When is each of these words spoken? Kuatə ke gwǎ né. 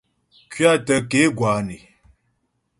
Kuatə 0.53 0.95
ke 1.09 1.21
gwǎ 1.37 1.53
né. 1.67 1.77